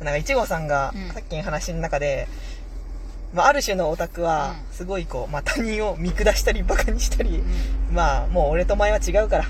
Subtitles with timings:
[0.00, 2.28] なんか、一号さんがうん、さっきの話の中で、
[3.34, 4.74] まあ、ある種のオタクはう、ん。
[4.74, 7.94] すごいこう、まあ、他人を見下したり、馬鹿にしたりう、ん。
[7.94, 9.44] まあ、もう俺とお前は違うから、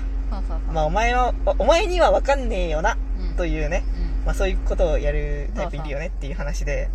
[0.73, 2.97] まあ、お前は、おお前には分かんねえよな、
[3.29, 3.35] うん。
[3.35, 3.83] というね、
[4.19, 4.25] うん。
[4.25, 6.89] まあ、そういうことをやるタイプいるよねっていう話で、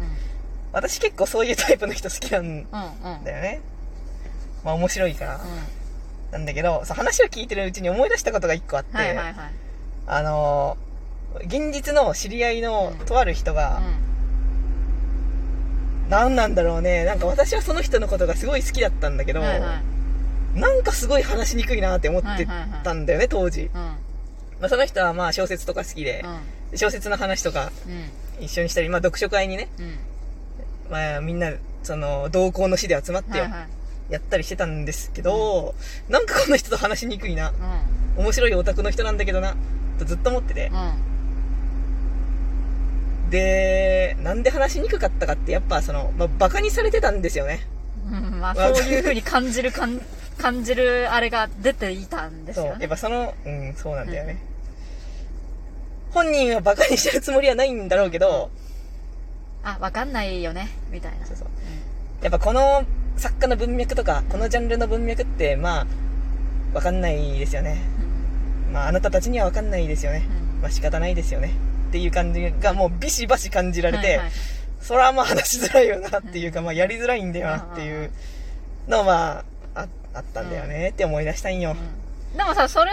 [0.72, 3.60] 私結構そういうタイプの人好きなんだよね。
[4.64, 5.40] まあ、面白いから。
[6.32, 8.96] なんだけど、そう話を聞いてるうちに思い出したことが一個あって、
[10.06, 10.91] あのー
[11.40, 13.06] 現実の知り合いのうん。
[13.06, 13.82] とある人が、
[16.08, 17.04] 何なんだろうね。
[17.04, 19.80] なんか私はその人のことがすごい好きだったんだけど、はいは
[20.54, 20.58] い。
[20.58, 22.46] なんかすごい話しにくいなって思って
[22.84, 23.62] たんだよね、当時。
[23.62, 23.74] うん。
[23.74, 23.96] ま
[24.62, 26.24] あ、その人はまあ小説とか好きで、
[26.74, 27.90] 小説の話とかう
[28.42, 28.44] ん。
[28.44, 29.98] 一緒にしたり、まあ読書会にね、うん。
[30.90, 33.68] まあみんな、その、同行の詩で集まってよはいはい。
[34.12, 35.74] やったりしてたんですけど、
[36.10, 37.50] なんかこの人と話しにくいな。
[38.16, 39.56] う面白いオタクの人なんだけどな、
[39.98, 40.70] とずっと思ってて。
[43.32, 47.66] んで、なんで話しにくかったかって、やっぱその、まあ、バカにされてたんですよね。
[48.06, 50.00] うんまあまあそういうふうに感じる感
[50.36, 52.66] 感じるあれが出ていたんですそう。
[52.66, 54.38] よねやっぱその、うん、そうなんだよね。
[56.10, 58.50] 本人はバカにしてるつもりはないんだろうけど、
[59.64, 61.48] あわかんないよねみたいなそうそう。
[62.22, 62.84] やっぱこの
[63.16, 65.86] 作家の文脈とか、このジャンルの文脈って、まあ、
[66.74, 67.78] わかんないですよね。
[68.72, 70.26] まあ、あなたたちにはわかんないですよね。
[70.60, 71.52] まあ仕方ないですよね。
[71.92, 74.30] っていう感じがもうビシバシ感じられて、はいはい。
[74.80, 78.10] それはまあ話しづらいよなっていうか、まあやりづらいんだよなっていう
[78.88, 81.72] のはまあ、ああったんだよねって思い出したんよ。
[81.72, 82.38] うん。
[82.38, 82.92] でもさ、それ、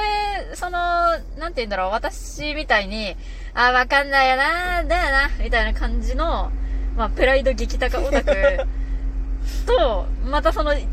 [0.54, 3.16] その、なんて言うんだろう、私みたいに、
[3.54, 6.52] あ、わかんないよな、だよな、みたいな感じの、
[6.98, 8.34] まあ、プライド激高オタク
[9.66, 10.86] と、またその違っ、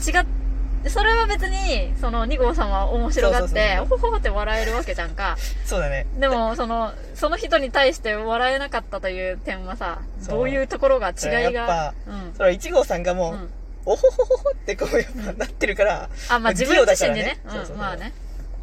[0.90, 5.36] それは別に、その2号さんは面白がって、ほほほって笑えるわけじゃんか。
[5.64, 6.06] そうだね。
[6.18, 12.32] でも、その、その人に対して笑えなかったという点はさ、そうどういうところが違いやっがぱ、うん。
[12.34, 13.50] それは1号さんがもう、うん
[13.88, 17.38] おほほほほってこうやっぱなってるから、あ、まあ自分自身でね。
[17.76, 18.12] まあね。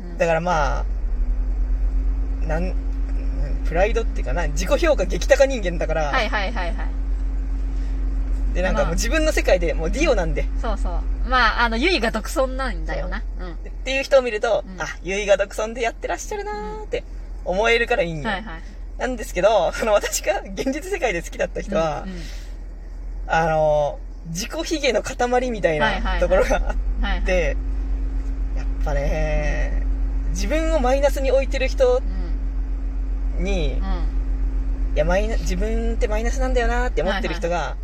[0.02, 0.86] うんだからまあ、
[2.46, 2.76] なん、うん
[3.66, 6.76] プライドっていうかな、自己評価激高人間だから、はいはいはいはい。
[8.54, 11.30] で、なんかもう自分の世界でもうディオなんで、そうそう。
[11.30, 13.24] まあ、あの、ゆいが独尊なんだよな。
[13.40, 13.54] うん。
[13.54, 17.04] っていう人を見ると、うんあ、ゆいが独尊でやってらっしゃるなーって
[17.46, 18.30] 思えるからいいんよ。
[18.30, 18.62] はいはい。
[18.98, 22.20] なんですけど、その私が現実世界で好きだった人は、うんうん
[23.26, 26.62] あの、自己卑下の塊みたいはいはいはないところがあっ
[27.02, 27.22] はいはい。
[27.24, 27.58] て、
[28.56, 29.84] やっぱね、
[30.32, 32.02] 自分をマイナスに置いてる人
[33.40, 33.44] うん。
[33.44, 33.80] に、い
[34.96, 37.76] や、マイナ、自分ってマイナスなんだよなって思ってる人が、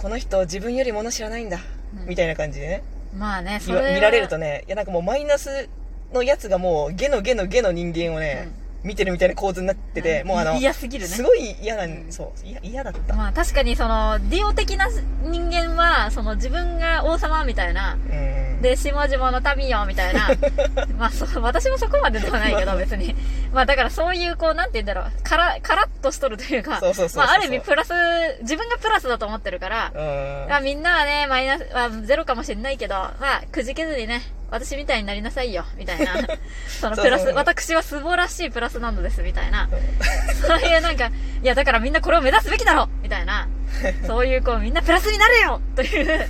[0.00, 1.58] この人自分より物知らないんだ、
[2.02, 2.08] うん。
[2.08, 3.20] みたいな感じでね、うん。
[3.20, 3.88] まあね、それは。
[3.88, 5.68] 見見られるとね、いやなんかもうマイナス
[6.12, 8.48] のやつがもう、ゲのゲのゲの人間をね、
[8.82, 13.14] 見てるみたいな構図になってて、うんもうあの、嫌すぎるねすごい嫌な、うんそう、嫌嫌だった。
[13.14, 14.88] まあ確かにその、ディオ的な
[15.22, 18.40] 人間は、その自分が王様みたいな、うん。
[18.62, 20.30] で、下々の民よ、みたいな。
[20.98, 23.14] まあ、そう、私もそこまでではないけど、別に。
[23.52, 27.92] まあ、だからそういう、こう、なんて言うんだろう、から、カラッとしとるというか、そうそうそうそうまあ、ある意味プラス、
[28.42, 29.98] 自分がプラスだと思ってるから、う
[30.46, 30.48] ん。
[30.50, 36.14] まあ、みんなはね、マイナス、まあ、ゼロかもしれないけど、まあ、くじけずにね、私みたいになりなさいよ、みたいな。
[36.80, 39.68] そのプラス、私は素晴らしいプラスなのです、みたいな。
[40.46, 43.48] そういうなんか、いや、だからみんなこれを目指すべきだろみたいな。
[44.06, 46.28] そういう、こう、みんなプラスになれよという、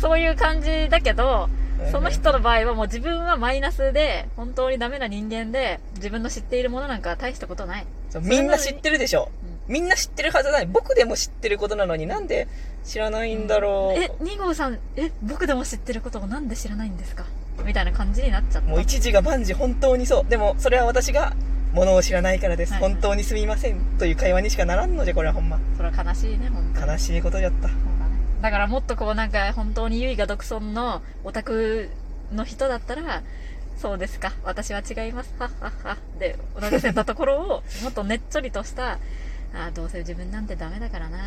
[0.00, 1.48] そういう感じだけど、
[1.90, 7.86] その人の場合はもう自分はマイナスで、本当にダメな人間で、自分の知っているものなんか大したことない。
[8.20, 9.30] みんな知ってるでしょ。
[9.68, 10.66] みんな知ってるはずだね。
[10.66, 12.46] 僕でも知ってることなのになんで
[12.84, 14.00] 知らないんだろう。
[14.00, 17.24] え、2号さん、え、僕でも知ってることをなんで知らないんですか？
[17.64, 18.68] みたいな感じになっちゃった。
[18.68, 20.30] もう一時が万事本当にそう。
[20.30, 21.34] でも、それは私が
[21.72, 22.72] 物を知らないからです。
[22.72, 23.80] はいはい本当にすみません。
[23.98, 25.58] という会話にしかならんのじゃ、これはほんま。
[25.76, 26.92] それは悲しいね、本当に。
[26.92, 27.68] 悲しいことじゃった。
[27.68, 27.74] だね。
[28.42, 31.90] だからもっとこうなんか本当に唯が独尊のオタク
[32.32, 33.22] の人だったら、
[33.78, 37.46] そうですか、私は違います、はっはっは、で、同じせたところを、
[37.82, 38.92] もっとねっちょりとした、
[39.54, 41.18] あーどうせ自分なんてダメだからな。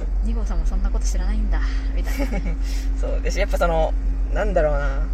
[0.00, 1.60] え、2号さんもそんなこと知らないんだ、
[1.94, 2.26] みたいな。
[3.00, 3.20] そう。
[3.20, 3.92] でし、やっぱその、
[4.32, 5.06] なんだろうな。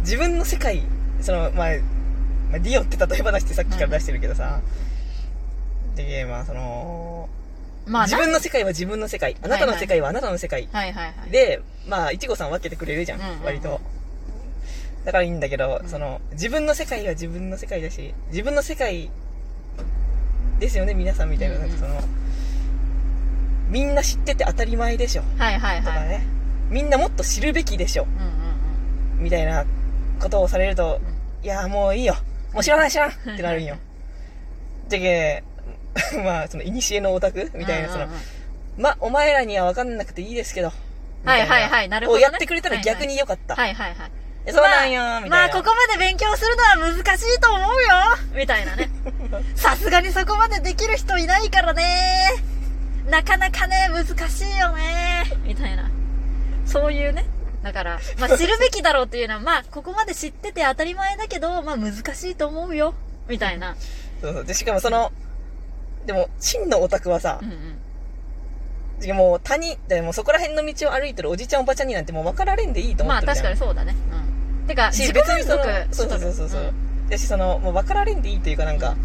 [0.00, 0.82] 自分の世界、
[1.20, 1.68] その、まあ、
[2.50, 4.60] まあ、ディオって例え話ってさっきから出してるけどさ、
[5.96, 7.28] で、まあ、その、
[7.86, 9.36] まあ、自分の世界は自分の世界。
[9.42, 10.68] あなたの世界はあなたの世界。
[10.72, 11.30] はいはいはい。
[11.30, 13.80] で、まあ、いちごさん分けてくれるじゃん、うんうんうん割と。
[15.04, 19.10] だからいいんだけど、うんその、自分の世界は自分の世界だし、自分の世界
[20.58, 22.00] ですよね、皆さんみたいな、なんかその、
[23.74, 25.84] みんな知ってて当たり前でしょ、はいはいはい。
[25.84, 26.24] とかね。
[26.70, 29.64] みんなもっと知るべきでしょ、うんうんみたいな
[30.20, 31.44] ことをされると、うん。
[31.44, 32.14] いや、もういいよ。
[32.52, 33.76] もう知らない知らん ってなるんよ。
[34.88, 35.42] じゃけ、
[36.22, 38.22] まあその古のオタクみたいなそのうんうんうん
[38.76, 40.72] まお前らには分かんなくていいですけど
[41.24, 44.10] はいはいはいなるほどねをやってくれたら逆に良かった、はいはいはい。
[44.46, 47.68] えそうなんよみたいな、まあ、ここまで勉強するのは難しいと思うよ
[48.34, 48.90] みたいなね。
[49.56, 52.44] さすがにそこまでできる人いないからね
[53.08, 55.90] なかなかね、難しいよねみたいな。
[56.66, 57.26] そういうね。
[57.62, 62.94] だから、まあ 知るべきだろうっていうのは、まあここまで知ってて当たり前だけど、まあ難しいと思うよ。
[63.28, 63.76] みたいな。
[64.20, 65.12] そうそうでしかもその
[66.06, 69.16] でも真のオタクはさうん、うん。
[69.16, 73.96] もう谷でもうそこら辺の道を歩いてるおじちゃんおばちゃんになんてもう分かられんでいいと思まあってるじゃん確かにそうだね。
[74.12, 74.66] うん。
[74.66, 78.96] てか、し自己満別にその足そうそうそうそうそう、んだしそのもう分かられんでいいというかなんか、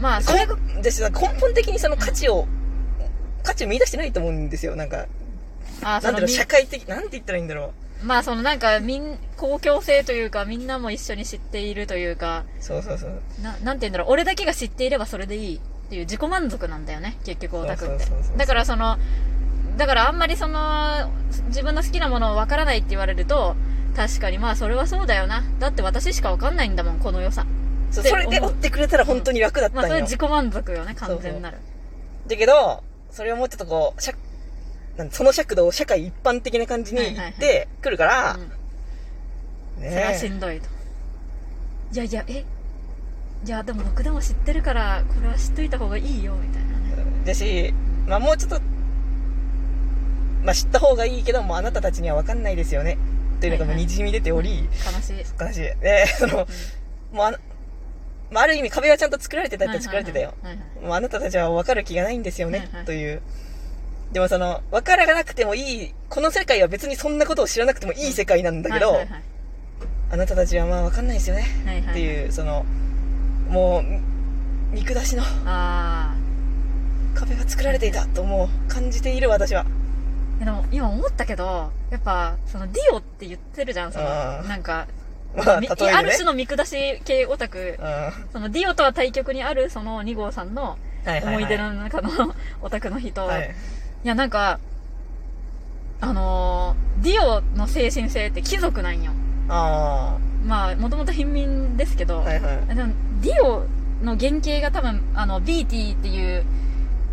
[0.00, 2.46] まあ、それだしさ根本的にその価値を、
[3.48, 4.76] 価値を見出してないと思うんですよ。
[4.76, 5.06] なんか
[5.82, 7.72] あなんだろう社会的なんて言ったらいいんだろ
[8.02, 13.10] まあそのなんか、みん、公共性というか、みんなも一緒に知っているというか、うそうそうそう。
[13.42, 18.04] な、なんて言うんだろう、俺だけが知っていればそれでいいっていう自己満足なんだよね、結局オタクって。
[18.36, 18.98] だからその、
[19.76, 21.10] だからあんまりその、
[21.48, 23.56] 自分の好きなものを分からないって言われると、
[23.96, 25.42] 確かにまあそれはそうだよな。
[25.58, 27.46] だって私しか分かんないんだもん、この良さ。
[27.90, 31.58] それで追ってくれたら本当に楽だったんよ、まあそれ自己満足よね、完全なる。
[32.28, 34.02] だけどそれをもうちょっとこう
[35.10, 38.38] その尺度を社会一般的な感じに言はいはいってくるから、
[39.76, 40.66] それはしんどいと。
[41.92, 42.44] いやいや、え？
[43.46, 47.24] いや、でも僕でも知ってるから、これは知っといた方がいいよ、みたいなね。
[47.24, 47.72] だし、
[48.06, 48.60] まあもうちょっと、
[50.42, 52.98] まあ知った方がいいけどもうあなたたちには分かんないですよね。
[53.40, 54.68] というのがもうはいはい滲み出ており、悲
[55.00, 55.24] しい。
[55.40, 55.60] 悲しい。
[55.80, 56.48] で、その、
[57.12, 57.38] もうあの、
[58.30, 60.34] まあある意味壁はちゃんと作られてたって作られてたよ。
[60.82, 63.22] もうあなたたちは分かる気がないんですよね、はいはいという。
[64.12, 68.98] でもその、分からなくてもいい、この世界は別にそんなことを知らなくてもいい世界なんだけど、
[70.10, 71.44] あなたたちはまあ分かんないですよね、
[71.90, 72.64] っていう、その、
[73.48, 76.14] もう、み見下しのあ
[77.14, 79.66] 壁が作られていたともう感じている私は。
[80.40, 80.44] あ。
[80.44, 84.86] でも今思ったけど、やっぱ、そのディオって言ってるじゃん、そのなんか、
[85.36, 85.68] まあ、ね。
[85.68, 90.78] ある種の見下し系オタクうん、はそのディオとは対極にあるその2号さんの
[91.22, 92.10] 思い出の中の
[92.60, 93.54] オタクの人、はい。
[94.04, 94.60] いや、なんか、
[96.00, 99.12] あのーディオの精神性って貴族なんよ。
[99.48, 102.56] あまあ、もともと貧民ですけど、あ、はいはい。
[103.22, 103.66] ディオ
[104.02, 106.44] の原型が多分、あの、ビーティーっていう、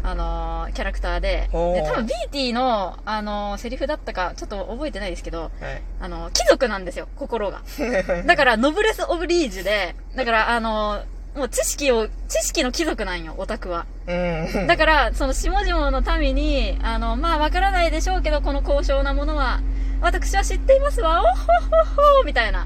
[0.07, 5.51] あのーキャラクターで、で多分ビーティーの、あのーセリフだったか、ちょっと覚えてないですけど、はい。
[5.99, 7.61] あの、貴族なんですよ、心が。
[8.25, 13.85] だから、ノブレス・オブリージュで、だから、あのーもう知識を、知識の貴族なんよ、オタクは。
[14.07, 14.67] うん。
[14.67, 19.59] だから、その下々の民に、あの、まあ、わからないでしょうけど、この高尚なものは、
[19.99, 22.65] 私は知っていますわ、おっほっほっほみたいな。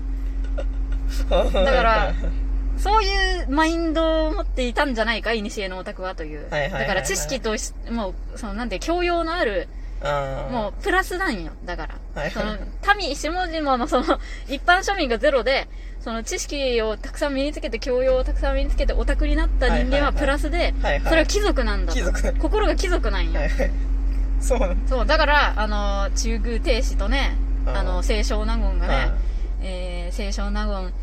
[1.29, 2.13] だ だから、
[2.79, 6.49] そういうマインドを持っていたんじゃないか、いにしえのオタクはという。
[6.49, 9.67] だから知識とし、もう、その、なんて、教養のある、
[10.51, 11.51] もう、プラスなんよ。
[11.65, 12.21] だから。
[12.21, 12.57] はいその、
[12.97, 15.67] 民、下々のその、 一般庶民がゼロで、
[15.99, 20.73] その知識をたくさん身につけて、教養をたくさん身につけて、オタクになった人間はプラスで、
[21.03, 21.99] それは貴族なんだと。
[21.99, 23.39] 貴族心が貴族なんよ。
[23.39, 23.71] はいはい。
[24.39, 27.35] そうそう、だから、あの、中宮帝子とね、
[27.65, 29.11] うんあの、清少納言がねはい、
[29.61, 30.93] えー、清少納言、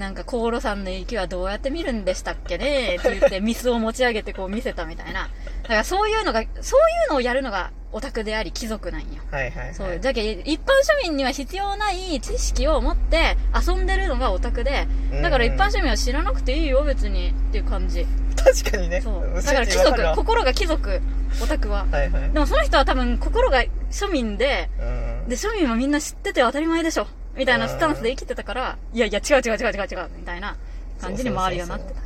[0.00, 2.96] なんか、航路山の雪はどうやって見るんでしたっけね？
[2.98, 5.28] って言って、ミスを持ち上げてこう見せたみたいな。
[5.62, 9.22] だからそういうのが、そういうのをやるのがオタクであり貴族なんよ。
[9.30, 9.74] はいはいはい。
[9.74, 10.00] そう。
[10.00, 14.88] だけど、一般庶民には必要ない知識を持って遊んでるのがオタクで、
[15.22, 17.28] だから一般庶民は知らなくていいよ、別に。
[17.28, 18.06] っていう感じ。
[18.42, 19.02] 確かにね。
[19.02, 19.26] そう。
[19.26, 21.02] んだから貴族、心が貴族、
[21.42, 21.84] オタクは。
[21.90, 22.30] はいはい。
[22.32, 24.84] でもその人は多分心が庶民で、う
[25.26, 25.28] ん。
[25.28, 27.06] で、庶民はみんな知ってて当たり前でしょ。
[27.36, 30.56] みたいなスタンスで生きてたから、いやいや、違う違う違う違う違う、みたいな
[31.00, 32.00] 感じに周りがなってた。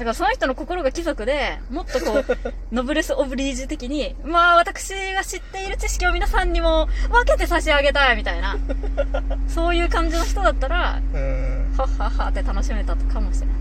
[0.00, 2.24] だからその人の心が貴族で、もっとこう、
[2.74, 8.56] ノブレス・オブリージュ的に、まあ私が知っている知識を皆さんにも分けて差し上げたい、みたいな。
[9.46, 11.74] そういう感じの人だったら、うん。
[11.76, 13.56] はっはっはって楽しめたかもしれない。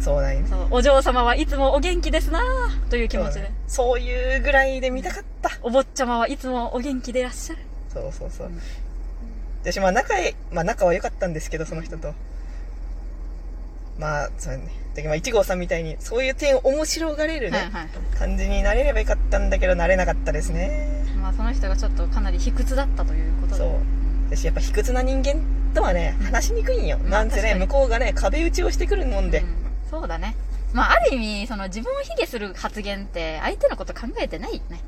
[0.00, 2.40] そうなんよそう、お嬢様はいつもお元気ですな
[2.88, 3.50] という気持ちで。
[3.66, 5.50] そういうぐらいで見たかった。
[5.62, 7.60] お坊ちゃまはいつもお元気でいらっしゃる。
[7.92, 8.60] そうそうそううん。
[9.62, 12.14] 私、まあ仲へ、まあ仲は良かったんですけど、その人と。
[13.98, 14.64] まあ、そうね。
[14.94, 17.88] だけどまあ、一号さんみたいに、そういう点を面白がれるね、はいはい。
[18.18, 21.04] 感じになれればよかったんだけど、なれなかったですね。
[21.20, 23.58] まあその人がちょっとかなり卑屈だったということで。
[23.58, 23.70] そう。
[24.30, 25.40] 私、やっぱ卑屈な人間
[25.74, 26.98] とはね、話しにくいんよ。
[26.98, 29.40] まあなんせね、向こうがね、壁打ちをしてくるもんで。
[29.40, 30.36] うんそうだね。
[30.72, 34.80] まあ、ある意味、その自分を卑下する発言って、相手のこと考えてないよね。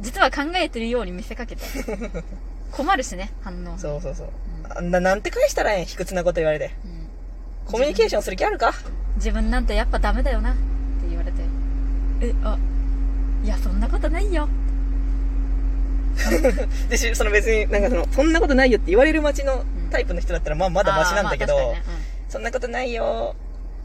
[0.00, 1.62] 実は考えてるように見せかけて。
[2.74, 3.78] 困るしね、反応。
[3.78, 4.26] そうそうそう。
[4.66, 4.78] うん。
[4.78, 6.72] あんな、なんて返したらええ卑屈なこと言われて。
[6.84, 7.08] うん。
[7.70, 8.72] コミュニケーションする気あるか？
[9.16, 10.52] 自分なんてやっぱダメだよな。
[10.52, 10.60] って
[11.08, 11.40] 言われて。
[12.20, 12.58] えあ
[13.44, 14.48] いやそんなことないよ。
[16.88, 22.04] でしその別になんかそのそんなことないよって言われる街のタイプの人だったらまあまだマシなんだけど、あーまあ確かにね。
[22.28, 23.34] そんなことないよ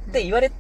[0.10, 0.52] って言われ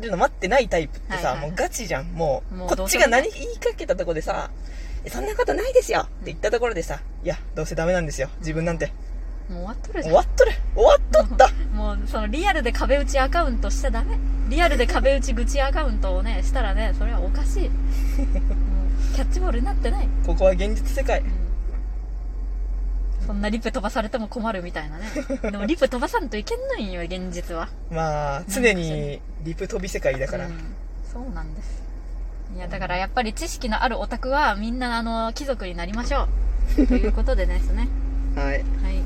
[0.00, 1.50] るの待ってないタイプってさ、はいはいはい。
[1.50, 2.06] もうガチじゃん。
[2.12, 8.92] もうこっもうどうせちが何言いかけたとこでさえそんなことないですよって言ったところでさ、いやどうせダメなんですよ自分なんて
[9.50, 10.14] うんもう終わっとるじ終ゃん。
[10.16, 10.52] わっとる。
[10.74, 11.50] 終わっとった。
[11.74, 14.16] もうそのリアルで壁打ちアカウントしちゃダメ。
[14.48, 17.68] リアルで壁打ち愚痴アカウントをね したらねそれはおかしい。
[17.68, 21.20] もうキャッチボールになってない、ここは現実世界。
[21.20, 21.26] うん。
[23.26, 25.06] そんなリプ飛ばされても困るみたいなね。
[25.50, 27.68] でもリプ飛ばさんといけんのんよ現実は。
[27.90, 30.74] まあ常にリプ飛び世界だから、うん、
[31.12, 31.82] そうなんです
[32.56, 36.28] いやだからやっぱり知識のあるオタクはみんなあの貴族になりましょ
[36.78, 36.86] う。
[36.86, 37.88] ということでですね。
[38.36, 38.46] はい。
[38.46, 39.01] はい